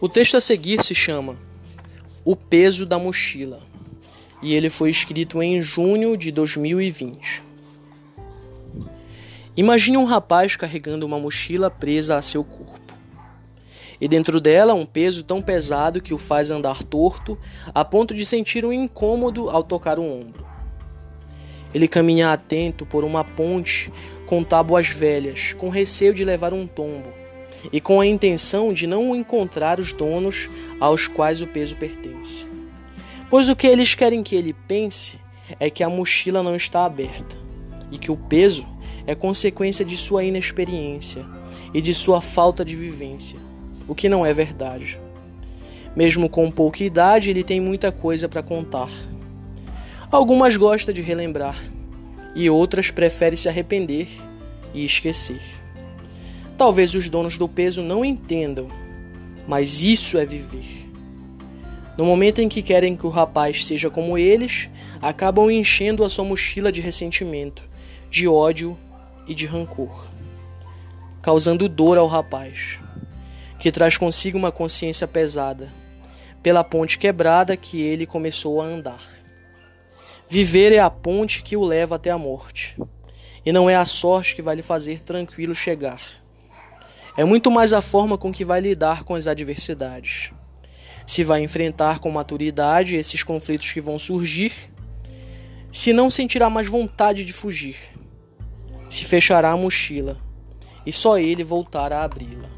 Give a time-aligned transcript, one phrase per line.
[0.00, 1.38] O texto a seguir se chama
[2.24, 3.60] O Peso da Mochila
[4.42, 7.42] e ele foi escrito em junho de 2020.
[9.56, 12.92] Imagine um rapaz carregando uma mochila presa a seu corpo.
[14.00, 17.38] E dentro dela um peso tão pesado que o faz andar torto,
[17.72, 20.44] a ponto de sentir um incômodo ao tocar o ombro.
[21.72, 23.92] Ele caminha atento por uma ponte
[24.26, 27.23] com tábuas velhas, com receio de levar um tombo
[27.72, 30.48] e com a intenção de não encontrar os donos
[30.80, 32.46] aos quais o peso pertence.
[33.30, 35.18] Pois o que eles querem que ele pense
[35.58, 37.36] é que a mochila não está aberta
[37.90, 38.66] e que o peso
[39.06, 41.24] é consequência de sua inexperiência
[41.72, 43.38] e de sua falta de vivência,
[43.86, 45.00] o que não é verdade.
[45.96, 48.90] Mesmo com pouca idade, ele tem muita coisa para contar.
[50.10, 51.56] Algumas gosta de relembrar
[52.34, 54.08] e outras prefere se arrepender
[54.72, 55.63] e esquecer.
[56.64, 58.70] Talvez os donos do peso não entendam,
[59.46, 60.90] mas isso é viver.
[61.98, 66.24] No momento em que querem que o rapaz seja como eles, acabam enchendo a sua
[66.24, 67.68] mochila de ressentimento,
[68.08, 68.78] de ódio
[69.28, 70.06] e de rancor,
[71.20, 72.78] causando dor ao rapaz,
[73.60, 75.70] que traz consigo uma consciência pesada,
[76.42, 79.04] pela ponte quebrada que ele começou a andar.
[80.26, 82.74] Viver é a ponte que o leva até a morte,
[83.44, 86.23] e não é a sorte que vai lhe fazer tranquilo chegar.
[87.16, 90.32] É muito mais a forma com que vai lidar com as adversidades.
[91.06, 94.52] Se vai enfrentar com maturidade esses conflitos que vão surgir,
[95.70, 97.76] se não sentirá mais vontade de fugir,
[98.88, 100.18] se fechará a mochila
[100.84, 102.48] e só ele voltará a abri-la.